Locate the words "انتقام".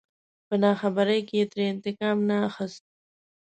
1.73-2.17